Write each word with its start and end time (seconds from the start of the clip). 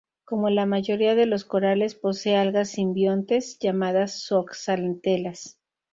Como 0.25 0.49
la 0.49 0.65
mayoría 0.65 1.13
de 1.13 1.27
los 1.27 1.45
corales, 1.45 1.93
posee 1.93 2.35
algas 2.35 2.69
simbiontes, 2.69 3.59
llamadas 3.59 4.25
zooxantelas. 4.27 5.59